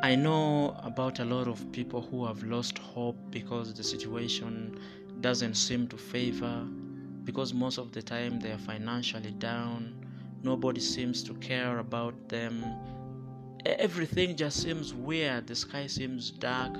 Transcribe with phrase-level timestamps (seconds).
[0.00, 4.78] I know about a lot of people who have lost hope because the situation
[5.20, 6.64] doesn't seem to favor,
[7.24, 10.06] because most of the time they are financially down,
[10.44, 12.64] nobody seems to care about them.
[13.66, 16.74] Everything just seems weird, the sky seems dark,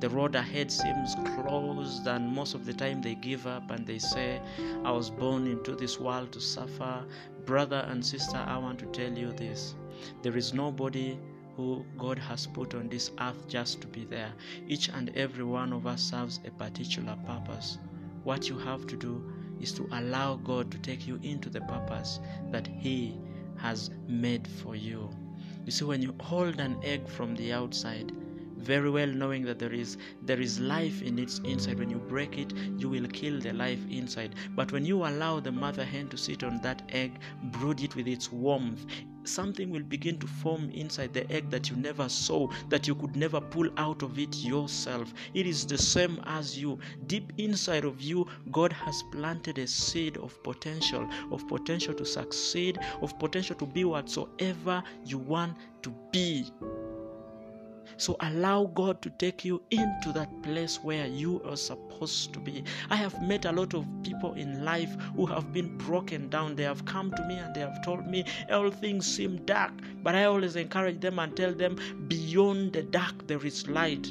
[0.00, 4.00] the road ahead seems closed, and most of the time they give up and they
[4.00, 4.40] say,
[4.84, 7.04] I was born into this world to suffer.
[7.46, 9.76] Brother and sister, I want to tell you this
[10.22, 11.16] there is nobody
[11.60, 14.32] who God has put on this earth just to be there.
[14.66, 17.76] Each and every one of us serves a particular purpose.
[18.24, 22.18] What you have to do is to allow God to take you into the purpose
[22.50, 23.18] that He
[23.58, 25.10] has made for you.
[25.66, 28.10] You see, when you hold an egg from the outside,
[28.56, 32.36] very well knowing that there is there is life in its inside when you break
[32.36, 36.18] it you will kill the life inside but when you allow the mother hen to
[36.18, 38.84] sit on that egg brood it with its warmth
[39.24, 43.16] something will begin to form inside the egg that you never saw that you could
[43.16, 45.12] never pull out of it yourself.
[45.34, 46.78] It is the same as you.
[47.06, 52.78] Deep inside of you god has planted a seed of potential of potential to succeed
[53.02, 56.44] of potential to be whatsoever you want to be
[58.00, 62.64] so allow God to take you into that place where you are supposed to be.
[62.88, 66.56] I have met a lot of people in life who have been broken down.
[66.56, 70.14] They have come to me and they have told me all things seem dark, but
[70.14, 71.76] I always encourage them and tell them
[72.08, 74.10] beyond the dark there is light.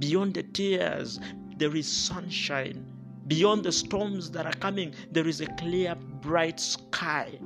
[0.00, 1.20] Beyond the tears
[1.58, 2.84] there is sunshine.
[3.28, 7.38] Beyond the storms that are coming, there is a clear, bright sky.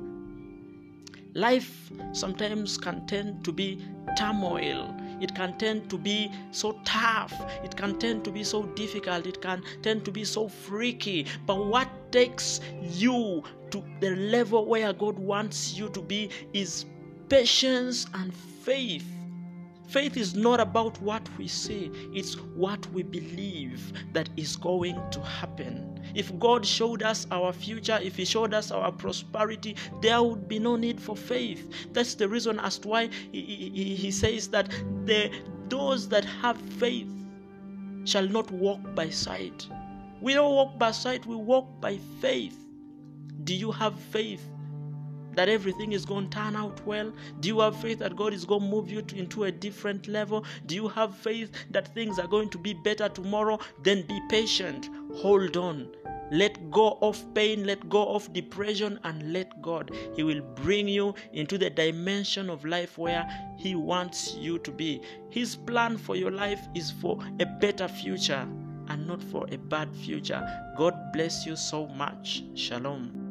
[1.35, 3.85] Life sometimes can tend to be
[4.17, 7.33] turmoil it can tend to be so tough.
[7.63, 9.25] It can tend to be so difficult.
[9.25, 11.25] It can tend to be so freaky.
[11.45, 16.85] But what takes you to the level where god wants you to be is
[17.29, 19.05] patience and faith.
[19.87, 25.21] Faith is not about what we see, it's what we believe that is going to
[25.21, 26.02] happen.
[26.13, 30.59] If God showed us our future, if He showed us our prosperity, there would be
[30.59, 31.93] no need for faith.
[31.93, 34.69] That's the reason as to why He, he, he says that
[35.05, 35.31] the,
[35.69, 37.09] those that have faith
[38.05, 39.67] shall not walk by sight.
[40.21, 42.57] We don't walk by sight, we walk by faith.
[43.43, 44.41] Do you have faith
[45.35, 47.11] that everything is going to turn out well?
[47.39, 50.07] Do you have faith that God is going to move you to, into a different
[50.07, 50.45] level?
[50.65, 53.59] Do you have faith that things are going to be better tomorrow?
[53.83, 54.89] Then be patient.
[55.15, 55.89] Hold on.
[56.33, 59.91] Let go of pain, let go of depression, and let God.
[60.15, 63.23] He will bring you into the dimension of life where
[63.55, 64.99] He wants you to be.
[65.29, 68.47] His plan for your life is for a better future
[68.87, 70.43] and not for a bad future.
[70.75, 72.41] God bless you so much.
[72.55, 73.22] Shalom.